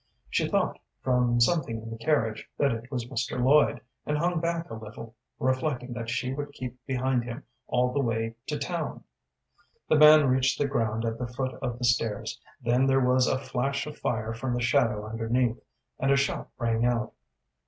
[0.31, 3.39] She thought, from something in the carriage, that it was Mr.
[3.39, 8.01] Lloyd, and hung back a little, reflecting that she would keep behind him all the
[8.01, 9.03] way to town.
[9.89, 13.37] The man reached the ground at the foot of the stairs, then there was a
[13.37, 15.59] flash of fire from the shadow underneath,
[15.99, 17.13] and a shot rang out.